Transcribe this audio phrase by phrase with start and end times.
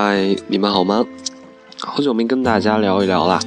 [0.00, 1.04] 嗨，你们好吗？
[1.80, 3.40] 好久没跟大家聊一聊啦。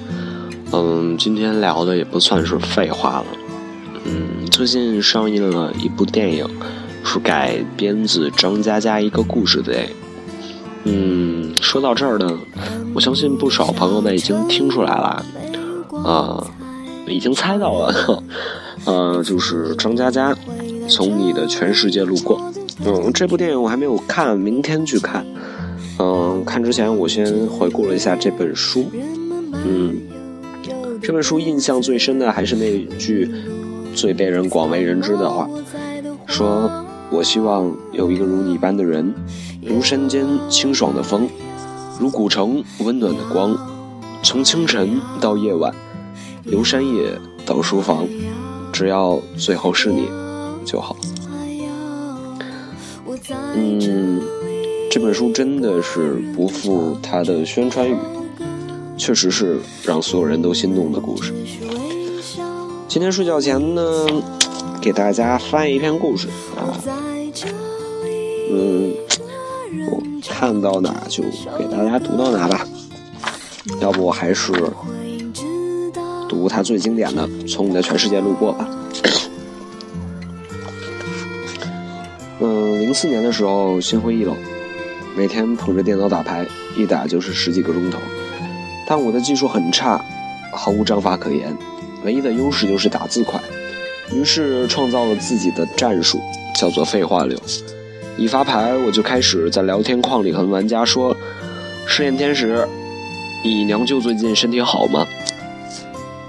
[0.73, 3.25] 嗯，今天聊的也不算是废话了。
[4.03, 6.45] 嗯，最近上映了一部电影，
[7.05, 9.73] 是改编自张嘉佳一个故事的。
[10.83, 12.37] 嗯，说到这儿呢，
[12.93, 15.25] 我相信不少朋友们已经听出来了，
[16.03, 16.45] 啊，
[17.07, 18.23] 已经猜到了，
[18.83, 20.35] 呃， 就是张嘉佳
[20.89, 22.51] 从你的全世界路过。
[22.83, 25.25] 嗯，这部电影我还没有看，明天去看。
[26.45, 28.85] 看之前我先回顾了一下这本书。
[29.53, 29.97] 嗯，
[31.01, 33.29] 这本书印象最深的还是那句
[33.93, 35.49] 最被人广为人知的话，
[36.27, 36.71] 说
[37.11, 39.13] ：“我希望有一个如你般的人，
[39.61, 41.27] 如山间清爽的风，
[41.99, 43.55] 如古城温暖的光，
[44.23, 45.73] 从清晨到夜晚，
[46.45, 48.07] 由山野到书房，
[48.71, 50.07] 只要最后是你
[50.63, 50.95] 就好。”
[53.55, 54.21] 嗯。
[54.91, 57.95] 这本书真的是不负它的宣传语，
[58.97, 61.33] 确实是让所有人都心动的故事。
[62.89, 64.05] 今天睡觉前呢，
[64.81, 66.75] 给大家翻译一篇故事啊，
[68.51, 68.93] 嗯，
[69.89, 71.23] 我看到哪就
[71.57, 72.67] 给大家读到哪吧。
[73.79, 74.51] 要不我还是
[76.27, 78.69] 读它最经典的《从你的全世界路过》吧。
[82.41, 84.35] 嗯，零四年的时候，心灰意冷。
[85.15, 86.45] 每天捧着电脑打牌，
[86.77, 87.99] 一打就是十几个钟头。
[88.87, 90.03] 但我的技术很差，
[90.53, 91.55] 毫无章法可言，
[92.03, 93.39] 唯一的优势就是打字快。
[94.13, 96.19] 于是创造了自己的战术，
[96.59, 97.37] 叫做废话流。
[98.17, 101.15] 一发牌，我就开始在聊天框里和玩家说
[101.87, 102.67] ：“试验天使，
[103.43, 105.05] 你娘舅最近身体好吗？”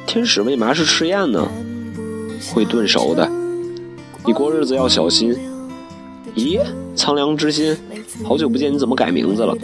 [0.07, 1.49] 天使为嘛是赤焰呢？
[2.53, 3.29] 会炖熟的。
[4.25, 5.37] 你过日子要小心。
[6.35, 6.61] 咦，
[6.95, 7.77] 苍凉之心。
[8.25, 9.55] 好久不见，你怎么改名字了？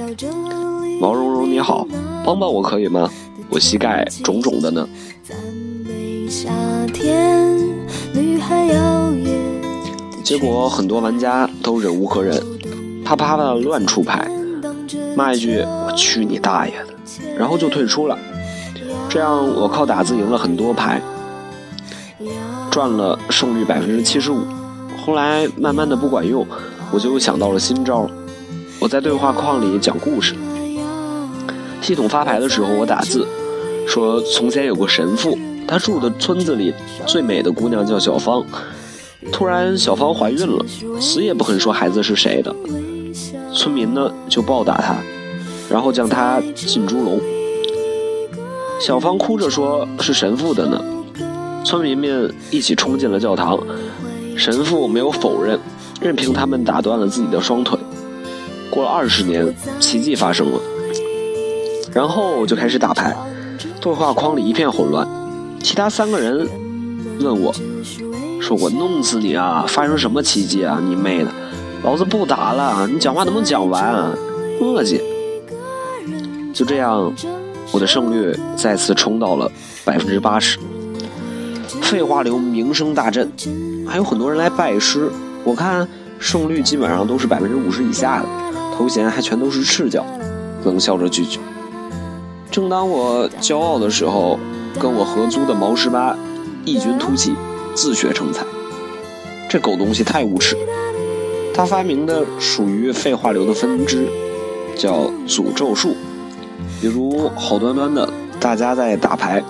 [1.01, 1.87] 毛茸茸你好，
[2.25, 3.09] 帮帮我可以吗？
[3.49, 4.87] 我膝盖肿肿的呢。
[10.23, 12.39] 结果很多玩家都忍无可忍，
[13.05, 14.29] 啪啪的乱出牌，
[15.17, 16.89] 骂一句“我去你大爷的”，
[17.39, 18.19] 然后就退出了。
[19.09, 21.01] 这样我靠打字赢了很多牌，
[22.71, 24.43] 赚了胜率百分之七十五。
[25.09, 26.47] 后来慢慢的不管用，
[26.93, 28.07] 我就想到了新招。
[28.79, 30.35] 我在对话框里讲故事，
[31.81, 33.27] 系统发牌的时候，我打字
[33.87, 36.75] 说：从前有个神父，他住的村子里
[37.07, 38.45] 最美的姑娘叫小芳。
[39.33, 40.63] 突然，小芳怀孕了，
[41.01, 42.55] 死也不肯说孩子是谁的。
[43.55, 44.95] 村民呢就暴打她，
[45.71, 47.19] 然后将她进猪笼。
[48.79, 50.79] 小芳哭着说是神父的呢。
[51.65, 53.59] 村民们一起冲进了教堂，
[54.39, 55.59] 神父没有否认，
[56.01, 57.77] 任凭他们打断了自己的双腿。
[58.71, 60.61] 过了二十年，奇迹发生了，
[61.93, 63.17] 然后就开始打牌，
[63.81, 65.07] 对话框里一片混乱。
[65.61, 66.49] 其他三个人
[67.19, 67.53] 问我，
[68.41, 69.65] 说我弄死你啊！
[69.67, 70.81] 发生什么奇迹啊？
[70.81, 71.31] 你妹的！
[71.83, 72.87] 老子不打了！
[72.87, 74.17] 你讲话能不能讲完？
[74.61, 75.01] 磨叽！
[76.55, 77.13] 就这样，
[77.73, 79.51] 我的胜率再次冲到了
[79.85, 80.59] 百分之八十。
[81.83, 83.31] 废话流名声大振，
[83.87, 85.11] 还有很多人来拜师。
[85.45, 85.87] 我看
[86.19, 88.27] 胜率基本上都是百分之五十以下的。
[88.77, 90.05] 头衔还全都是赤脚，
[90.65, 91.41] 冷笑着拒绝。
[92.51, 94.39] 正当我骄傲的时候，
[94.81, 96.17] 跟我合租的毛十八
[96.65, 97.35] 异军突起，
[97.75, 98.45] 自学成才。
[99.51, 100.57] 这狗东西太无耻！
[101.55, 104.07] 他发明的属于废话流的分支，
[104.77, 105.97] 叫诅咒术。
[106.81, 108.09] 比如好端端的
[108.39, 109.43] 大家在打牌，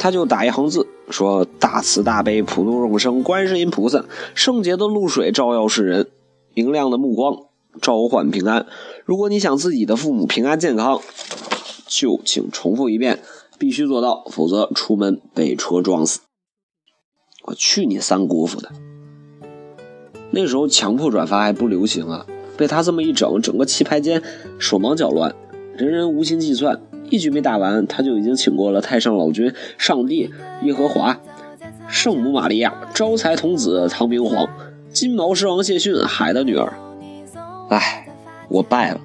[0.00, 6.08] 他就打一行字，说：“大慈大悲普度众生，观世音菩萨，圣洁的露水照耀世人，
[6.54, 7.36] 明亮的目光。”
[7.80, 8.66] 召唤平安。
[9.04, 11.00] 如果你想自己的父母平安健康，
[11.86, 13.20] 就请重复一遍，
[13.58, 16.18] 必须做到，否则出门被车撞死。
[17.44, 18.70] 我去你三姑父的！
[20.32, 22.26] 那时候强迫转发还不流行啊，
[22.56, 24.20] 被他这么一整，整个棋牌间
[24.58, 25.34] 手忙脚乱，
[25.76, 26.80] 人人无心计算，
[27.10, 30.30] 一局没打完，他就已经请过了太上老君、上帝、
[30.62, 31.20] 耶和华、
[31.88, 34.48] 圣母玛利亚、招财童子唐明皇、
[34.92, 36.72] 金毛狮王谢逊、海的女儿。
[37.68, 38.08] 唉，
[38.48, 39.00] 我败了。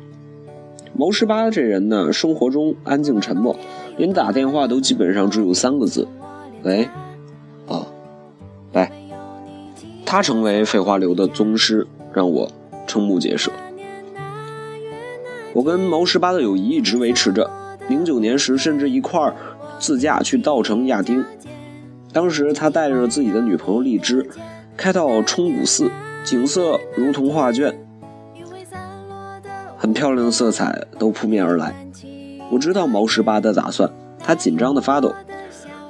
[0.97, 3.55] 毛十八这人呢，生活中安静沉默，
[3.97, 6.07] 连打电话都基本上只有三个字
[6.63, 6.87] ：“喂，
[7.67, 7.85] 啊，
[8.71, 8.91] 拜。”
[10.05, 12.49] 他成为废话流的宗师，让我
[12.87, 13.51] 瞠目结舌。
[15.53, 17.49] 我跟毛十八的友谊一直维持着，
[17.87, 19.35] 零九年时甚至一块儿
[19.79, 21.23] 自驾去稻城亚丁。
[22.11, 24.27] 当时他带着自己的女朋友荔枝，
[24.77, 25.91] 开到冲古寺，
[26.23, 27.77] 景色如同画卷。
[29.77, 31.75] 很漂亮的色彩都扑面而来。
[32.51, 35.13] 我知道毛十八的打算，他紧张的发抖。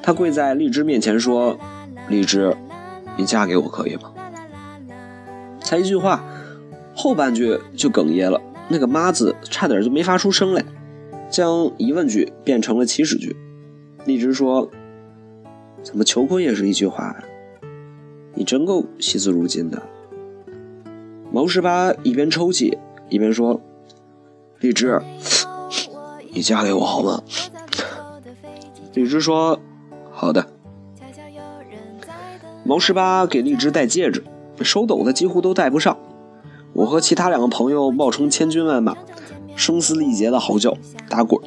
[0.01, 1.57] 他跪在荔枝面前说
[2.09, 2.55] ：“荔枝，
[3.17, 4.11] 你嫁给我可以吗？”
[5.61, 6.23] 才一句话，
[6.95, 10.63] 后半句就哽咽了，那个“妈”字差点就没发出声来，
[11.29, 13.35] 将疑问句变成了祈使句。
[14.05, 14.69] 荔枝说
[15.83, 17.15] ：“怎么求婚也是一句话？
[18.33, 19.81] 你真够惜字如金的。”
[21.31, 22.77] 毛十八一边抽泣
[23.09, 23.59] 一边说
[24.59, 25.01] ：“荔枝，
[26.31, 27.23] 你嫁给我好吗？”
[28.93, 29.59] 荔枝说。
[30.17, 30.47] 好的，
[32.63, 34.23] 毛十八给荔枝戴戒指，
[34.61, 35.97] 手抖的几乎都戴不上。
[36.71, 38.95] 我和其他两个朋友冒充千军万马，
[39.55, 40.77] 声嘶力竭的嚎叫
[41.09, 41.41] 打滚。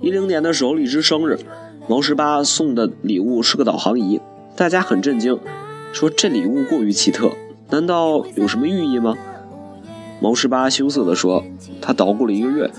[0.00, 1.38] 一零年的时候，荔枝生日，
[1.88, 4.20] 毛十八送的礼物是个导航仪，
[4.56, 5.38] 大家很震惊，
[5.92, 7.32] 说这礼物过于奇特，
[7.70, 9.16] 难道有什么寓意吗？
[10.20, 11.44] 毛十八羞涩地说，
[11.80, 12.70] 他捣鼓了一个月，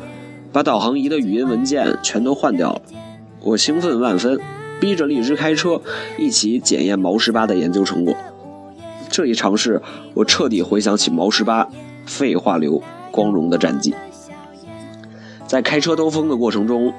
[0.51, 2.81] 把导航仪的语音文件全都换掉了。
[3.42, 4.39] 我兴奋万分。
[4.78, 5.81] 逼着荔枝开车，
[6.18, 8.13] 一起检验毛十八的研究成果。
[9.10, 9.81] 这一尝试，
[10.16, 11.69] 我彻底回想起毛十八
[12.06, 13.95] 废话流光荣的战绩。
[15.56, 16.94] 在开车兜风的过程中，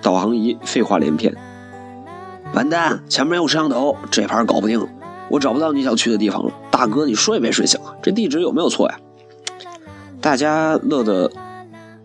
[0.00, 1.34] 导航仪废话连篇
[2.54, 4.86] ：“完蛋，前面有摄像头，这盘搞不定。
[5.30, 6.52] 我找不到你想去的地方了。
[6.70, 7.80] 大哥，你睡没睡醒？
[8.00, 9.00] 这地址有没有错呀？”
[10.22, 11.32] 大家乐得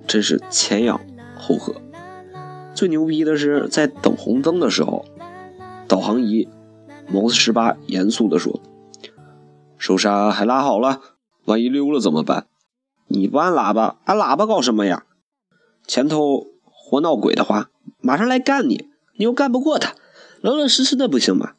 [0.08, 1.00] 真是前仰
[1.38, 1.76] 后合。
[2.74, 5.06] 最牛逼的是，在等红灯的时候，
[5.88, 6.50] 导航仪
[7.08, 8.60] 毛十八严肃地说
[9.78, 11.02] ：“手刹还拉好了，
[11.46, 12.48] 万一溜了怎么办？
[13.06, 15.04] 你不按喇叭，按喇叭搞什么呀？
[15.88, 17.70] 前头活闹鬼的话，
[18.02, 18.90] 马上来干你！
[19.18, 19.96] 你又干不过他，
[20.42, 21.54] 老老实实的不行吗？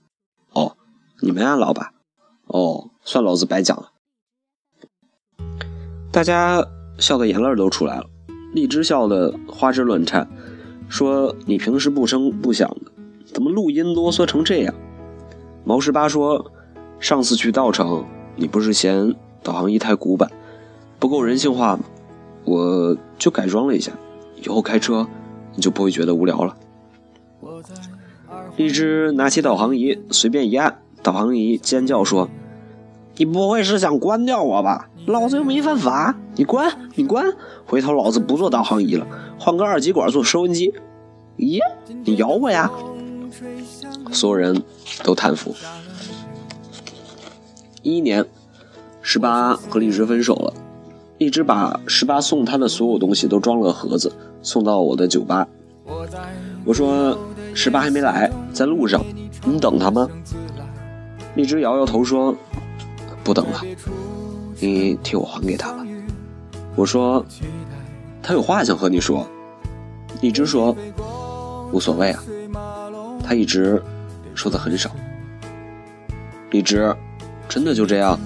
[0.53, 0.77] 哦，
[1.23, 1.93] 你没按喇叭，
[2.47, 3.93] 哦，算老子白讲了。
[6.11, 6.67] 大家
[6.99, 8.05] 笑的眼泪都出来了，
[8.55, 10.29] 荔枝笑得花枝乱颤。”
[10.89, 12.93] 说你平时不声不响的，
[13.33, 14.73] 怎么录音啰嗦成这样？
[15.65, 16.53] 毛十八说，
[17.01, 18.07] 上次去稻城，
[18.37, 20.31] 你不是嫌导航仪太古板，
[21.01, 21.85] 不够人性化吗？
[22.45, 23.91] 我就改装了一下，
[24.37, 25.07] 以后开车
[25.55, 26.57] 你就不会觉得无聊了。
[28.57, 32.29] 荔枝拿起导航仪，随便一按，导航仪尖叫说
[33.17, 34.89] ：“你不会是想关掉我吧？
[35.07, 37.25] 老子又没犯法，你关你关，
[37.67, 39.07] 回头老子不做导航仪了。”
[39.39, 40.73] 换个二极管做收音机，
[41.37, 41.61] 咦，
[42.05, 42.71] 你咬我呀！
[44.11, 44.63] 所有人
[45.05, 45.55] 都叹服。
[47.83, 48.25] 一一年，
[49.03, 50.55] 十八和荔枝分手了，
[51.19, 54.11] 荔枝把十八送他的所有东西都装了个盒子，
[54.43, 55.47] 送到我的酒吧。
[56.65, 57.19] 我说
[57.55, 59.05] 十八还没来，在路上，
[59.45, 60.09] 你等他吗？
[61.35, 62.35] 荔枝摇摇头说
[63.23, 63.61] 不等了，
[64.61, 65.85] 你替我还给他吧。
[66.75, 67.25] 我说。
[68.23, 69.25] 他有话想和你说，
[70.21, 70.77] 荔枝说
[71.71, 72.21] 无所谓啊，
[73.23, 73.81] 他一直
[74.35, 74.91] 说的很少。
[76.51, 76.93] 荔枝，
[77.49, 78.19] 真的就这样？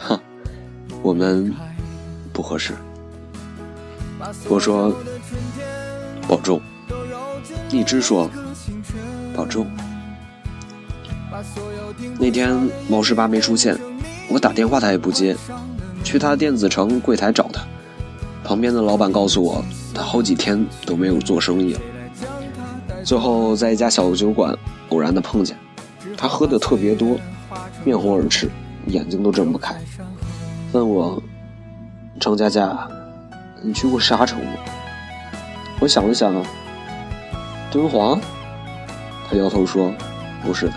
[0.00, 0.18] 哼，
[1.02, 1.54] 我们
[2.32, 2.72] 不合适。
[4.48, 4.94] 我说
[6.28, 6.60] 保重。
[7.70, 8.28] 荔枝说
[9.34, 9.66] 保重。
[12.18, 12.54] 那天
[12.88, 13.78] 毛十八没出现，
[14.28, 15.36] 我打电话他也不接，
[16.02, 17.62] 去他电子城柜台找他。
[18.42, 21.80] 旁边的老板告诉我，他好几天都没有做生意了。
[23.04, 24.56] 最后在一家小酒馆
[24.88, 25.56] 偶然的碰见，
[26.16, 27.16] 他喝的特别多，
[27.84, 28.50] 面红耳赤，
[28.86, 29.74] 眼睛都睁不开，
[30.72, 31.22] 问我
[32.18, 32.88] ：“张佳佳，
[33.62, 34.52] 你去过沙城吗？”
[35.80, 36.34] 我想了想，
[37.70, 38.20] 敦煌。
[39.28, 39.92] 他摇头说
[40.44, 40.74] ：“不是的，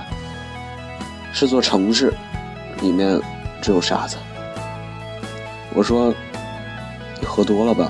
[1.33, 2.13] 是座城市，
[2.81, 3.19] 里面
[3.61, 4.17] 只有沙子。”
[5.75, 6.13] 我说。
[7.19, 7.89] 你喝多了吧？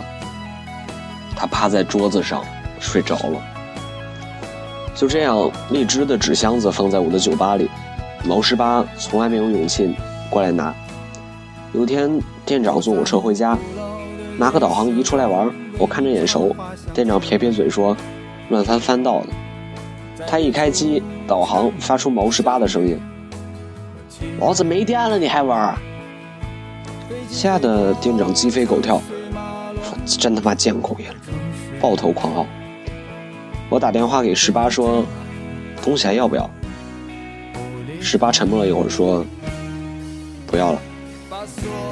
[1.36, 2.46] 他趴在桌子上
[2.80, 3.42] 睡着了。
[4.94, 7.68] 就这样，荔枝的纸箱子放在我的酒吧里，
[8.24, 9.96] 毛十八从来没有勇气
[10.30, 10.72] 过来拿。
[11.72, 13.58] 有天，店长送我车回家，
[14.38, 16.56] 拿个导航仪出来玩，我看着眼熟，
[16.94, 17.96] 店长撇撇嘴说
[18.50, 19.28] ：“乱翻翻到的。”
[20.28, 23.00] 他一开机，导航发出毛十八的声音
[24.40, 25.76] ：“老子没电了，你还玩？”
[27.30, 29.02] 吓得店长鸡飞狗跳。
[29.84, 31.16] 说真他妈见鬼了，
[31.80, 32.46] 抱头狂嚎。
[33.70, 35.04] 我打电话给十八说
[35.82, 36.50] ：“东西还要不要？”
[38.00, 39.26] 十八沉默了一会儿说
[40.48, 40.80] ：“不要了，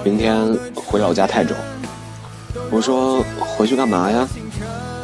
[0.03, 1.53] 明天回老家泰州。”
[2.71, 4.27] 我说：“回去干嘛呀？”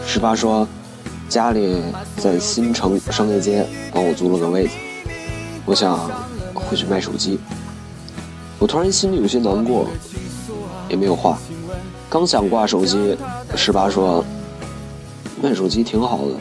[0.06, 0.68] 十八说
[1.28, 1.76] ：“家里
[2.18, 4.74] 在新城商业街帮我租了个位子，
[5.66, 6.10] 我想
[6.54, 7.40] 回去卖手机。”
[8.60, 9.88] 我突然心里有些难过，
[10.90, 11.38] 也没有话。
[12.10, 13.18] 刚想挂手机，
[13.56, 14.24] 十八说
[15.44, 16.36] ：“卖手机挺好的，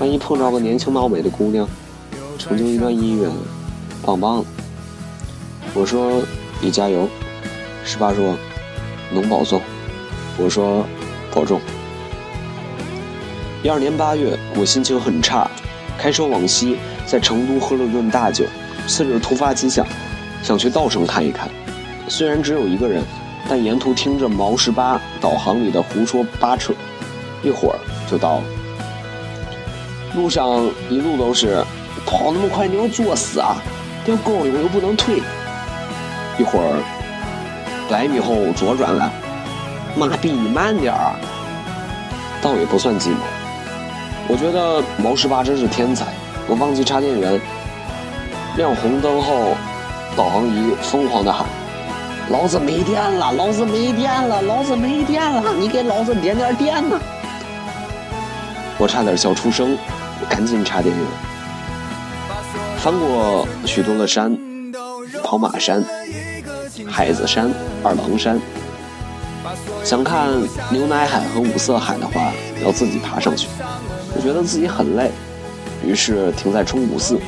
[0.00, 1.68] 万一碰着个年轻貌美的姑娘，
[2.38, 3.30] 成就一段姻缘，
[4.04, 4.46] 棒棒的。”
[5.74, 6.22] 我说
[6.60, 7.08] ：“你加油。”
[7.84, 8.34] 十八说
[9.10, 9.60] ：“能保重。”
[10.38, 10.86] 我说
[11.34, 11.60] ：“保重。”
[13.62, 15.50] 一二年八月，我心情很差，
[15.98, 18.44] 开车往西，在成都喝了顿大酒。
[18.86, 19.86] 次日突发奇想，
[20.42, 21.48] 想去稻城看一看。
[22.08, 23.02] 虽然只有一个人。
[23.46, 26.72] 但沿途听着毛十八导航里的胡说八扯，
[27.42, 27.78] 一会儿
[28.10, 28.44] 就到了。
[30.16, 31.62] 路上一路都是
[32.06, 33.62] 跑那么快，你要作死啊！
[34.02, 35.20] 掉沟里我又不能退。
[36.38, 36.82] 一会儿
[37.90, 39.10] 百米后左转了，
[39.96, 41.14] 妈逼你慢点儿！
[42.40, 43.16] 倒也不算寂寞，
[44.28, 46.06] 我觉得毛十八真是天才。
[46.46, 47.40] 我忘记插电源，
[48.56, 49.54] 亮红灯后，
[50.16, 51.46] 导航仪疯狂的喊。
[52.30, 55.52] 老子没电了，老子没电了，老子没电了！
[55.54, 56.98] 你给老子点点电呐！
[58.78, 59.76] 我差点笑出声，
[60.28, 61.06] 赶紧插电源。
[62.78, 64.36] 翻过许多的山，
[65.22, 65.82] 跑马山、
[66.94, 67.50] 海子山、
[67.82, 68.40] 二郎山。
[69.82, 70.30] 想看
[70.70, 72.32] 牛奶海和五色海的话，
[72.64, 73.48] 要自己爬上去。
[74.14, 75.10] 我觉得自己很累，
[75.84, 77.18] 于是停在冲古寺。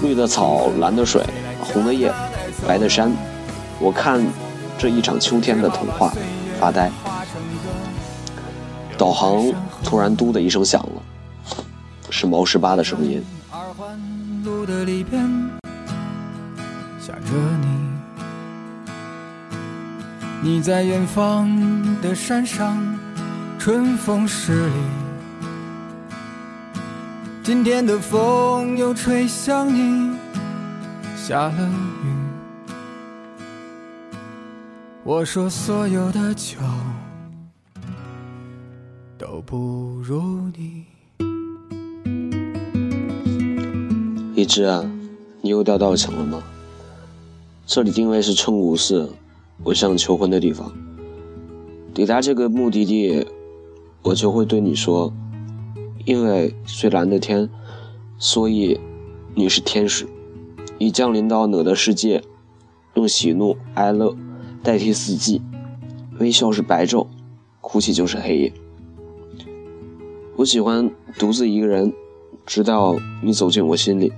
[0.00, 1.22] 绿的草，蓝的水，
[1.60, 2.10] 红的叶，
[2.66, 3.12] 白的山。
[3.78, 4.24] 我看
[4.78, 6.10] 这一场秋天的童话，
[6.58, 6.90] 发呆。
[8.96, 9.44] 导航
[9.84, 11.02] 突然“嘟”的一声响了，
[12.08, 13.22] 是毛十八的声音。
[20.44, 21.48] 你在远方
[22.00, 22.76] 的山上，
[23.60, 24.72] 春风十里。
[27.44, 30.16] 今天的风又吹向你，
[31.16, 31.70] 下了
[32.02, 32.08] 雨。
[35.04, 36.58] 我说所有的酒
[39.16, 40.86] 都不如你。
[44.34, 44.84] 一只啊，
[45.40, 46.42] 你又掉道墙了吗？
[47.64, 49.08] 这里定位是春古寺，
[49.64, 50.72] 我向求婚的地方。
[51.94, 53.26] 抵达这个目的地，
[54.02, 55.12] 我就会对你说：
[56.04, 57.48] 因为最蓝的天，
[58.18, 58.80] 所以
[59.34, 60.08] 你是天使，
[60.78, 62.22] 你降临到我的世界，
[62.94, 64.16] 用喜怒哀乐。
[64.64, 65.42] 代替四季，
[66.20, 67.08] 微笑是白昼，
[67.60, 68.52] 哭泣就是黑夜。
[70.36, 71.92] 我喜欢独自一个人，
[72.46, 72.94] 直到
[73.24, 74.12] 你走进我心里。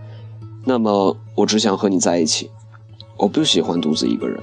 [0.67, 2.51] 那么，我只想和你在一起。
[3.17, 4.39] 我不喜欢独自一个人。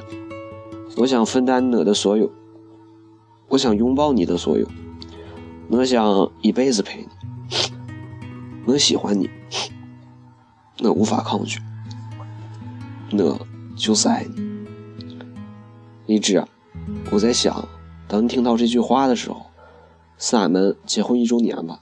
[0.98, 2.29] 我想分担你的所有，
[3.48, 4.67] 我想拥抱你的所有，
[5.69, 7.07] 我想一辈子陪你。
[8.65, 9.29] 我喜欢你，
[10.83, 11.60] 我无法抗拒，
[13.17, 13.39] 我
[13.75, 14.51] 就是爱你。
[16.07, 16.43] 荔枝，
[17.12, 17.67] 我在想，
[18.07, 19.41] 当你听到这句话的时候，
[20.17, 21.79] 是俺们结婚一周年吧，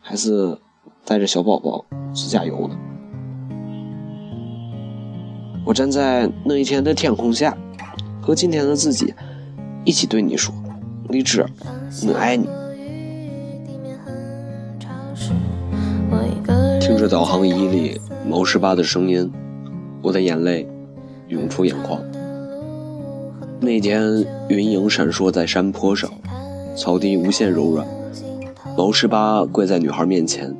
[0.00, 0.58] 还是
[1.04, 2.76] 带着小宝宝自驾游呢？
[5.64, 7.56] 我站在那一天的天空下，
[8.28, 9.14] 和今天的自己
[9.86, 10.54] 一起对你说
[11.08, 11.46] ：“荔枝，
[12.06, 12.46] 我爱你。”
[16.78, 19.32] 听着导航仪里毛十八的声音，
[20.02, 20.68] 我的眼泪
[21.28, 22.02] 涌出眼眶。
[23.60, 26.10] 那天云影闪烁在山坡上，
[26.76, 27.88] 草地无限柔软。
[28.76, 30.54] 毛十八跪在女孩面前，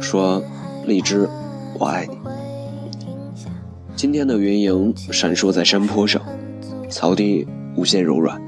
[0.00, 0.42] 说
[0.84, 1.28] ：“荔枝，
[1.78, 2.18] 我爱你。”
[3.94, 6.20] 今天的云影闪烁在山坡上，
[6.88, 8.40] 草地无限柔软。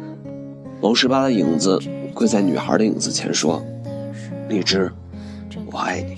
[0.81, 1.79] 毛十八的影子
[2.15, 3.63] 跪在女孩的影子前，说
[4.49, 4.91] ：“荔枝，
[5.71, 6.17] 我爱你。”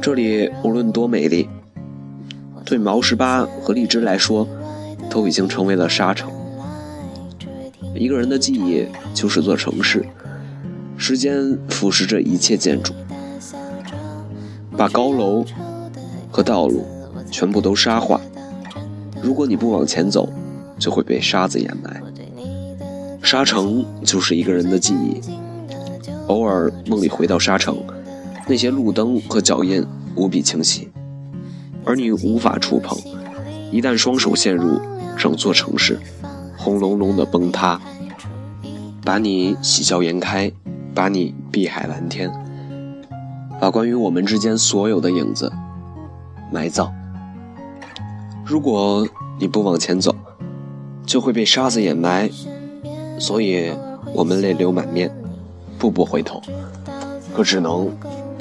[0.00, 1.48] 这里无论多美丽，
[2.64, 4.46] 对毛十八和荔枝来说。
[5.08, 6.30] 都已经成为了沙城。
[7.94, 10.04] 一个人的记忆就是座城市，
[10.98, 12.92] 时间腐蚀着一切建筑，
[14.76, 15.44] 把高楼
[16.30, 16.84] 和道路
[17.30, 18.20] 全部都沙化。
[19.22, 20.28] 如果你不往前走，
[20.78, 22.02] 就会被沙子掩埋。
[23.22, 25.20] 沙城就是一个人的记忆。
[26.28, 27.76] 偶尔梦里回到沙城，
[28.48, 30.88] 那些路灯和脚印无比清晰，
[31.84, 32.98] 而你无法触碰。
[33.70, 34.80] 一旦双手陷入。
[35.18, 35.98] 整座城市
[36.58, 37.80] 轰隆隆的崩塌，
[39.02, 40.52] 把你喜笑颜开，
[40.94, 42.30] 把你碧海蓝天，
[43.58, 45.50] 把关于我们之间所有的影子
[46.52, 46.92] 埋葬。
[48.44, 49.08] 如果
[49.40, 50.14] 你不往前走，
[51.06, 52.28] 就会被沙子掩埋，
[53.18, 53.72] 所以
[54.12, 55.10] 我们泪流满面，
[55.78, 56.42] 步步回头，
[57.32, 57.88] 可只能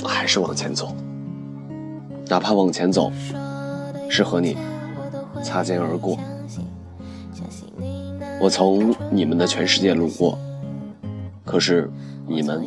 [0.03, 0.93] 还是往前走，
[2.27, 3.11] 哪怕往前走
[4.09, 4.57] 是和你
[5.43, 6.17] 擦肩而过。
[8.41, 10.37] 我从你们的全世界路过，
[11.45, 11.89] 可是
[12.27, 12.65] 你们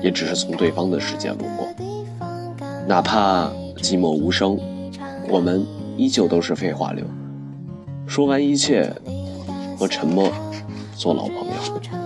[0.00, 1.66] 也只是从对方的世界路过。
[2.86, 3.48] 哪怕
[3.78, 4.58] 寂寞无声，
[5.28, 7.04] 我们依旧都是废话流。
[8.06, 8.94] 说完一切，
[9.84, 10.32] 和沉默
[10.96, 12.04] 做老朋友。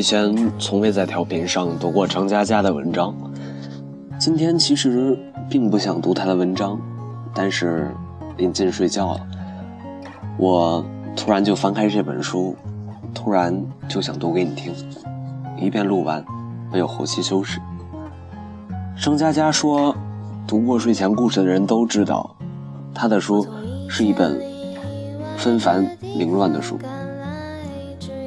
[0.00, 3.14] 以前从未在调频上读过张嘉佳的文章，
[4.20, 6.78] 今天其实并不想读他的文章，
[7.34, 7.90] 但是
[8.36, 9.26] 临近睡觉了，
[10.36, 10.84] 我
[11.16, 12.54] 突然就翻开这本书，
[13.14, 14.74] 突然就想读给你听，
[15.56, 16.22] 一遍录完，
[16.70, 17.58] 没有后期修饰。
[19.02, 19.96] 张嘉佳说，
[20.46, 22.36] 读过睡前故事的人都知道，
[22.92, 23.46] 他的书
[23.88, 24.38] 是一本
[25.38, 26.78] 纷繁凌乱的书。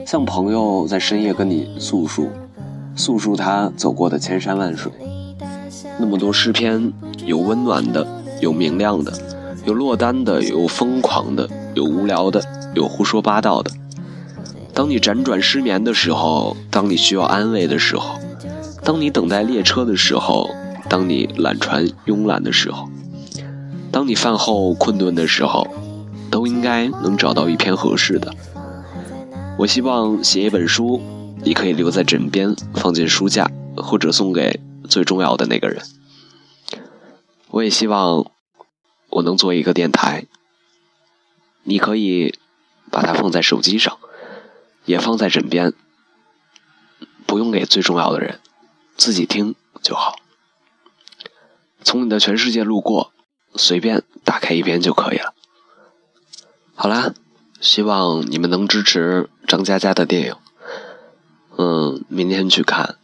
[0.08, 2.26] 像朋友在深夜跟你诉说，
[2.96, 4.92] 诉说他走过的千山万水。
[6.00, 6.92] 那么多诗篇，
[7.26, 8.08] 有温暖的，
[8.42, 9.12] 有明亮的，
[9.66, 12.42] 有落单的，有疯狂的，有无聊的，
[12.74, 13.72] 有胡说八道的。
[14.74, 18.16] 当你辗转失眠的时候，当你需要安慰的时候，
[18.84, 20.50] 当你等待列车的时候，
[20.90, 22.90] 当你懒船慵懒的时候，
[23.92, 25.68] 当你饭后困顿的时候，
[26.32, 28.34] 都应该能找到一篇合适的。
[29.58, 31.00] 我希望写一本书，
[31.44, 33.48] 你可以留在枕边，放进书架，
[33.78, 34.60] 或者送给
[34.90, 35.86] 最重要的那个人。
[37.50, 38.32] 我也希望
[39.10, 40.26] 我能做一个电台，
[41.64, 42.38] 你可以
[42.90, 43.98] 把它放在手机上，
[44.86, 45.74] 也放在枕边，
[47.26, 48.40] 不用给最重要的人，
[48.96, 50.16] 自己听就好。
[51.84, 53.12] 从你的全世界路过，
[53.56, 55.34] 随便打开一篇就可以了。
[56.76, 57.14] 好啦。
[57.62, 60.36] 希望你们能支持张嘉佳的电影，
[61.58, 62.98] 嗯，明天去看。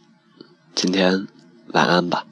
[0.74, 1.26] 今天
[1.72, 2.24] 晚安吧。